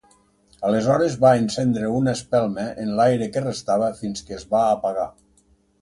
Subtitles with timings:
[0.69, 5.11] Aleshores va encendre una espelma en l'aire que restava fins que es va apagar.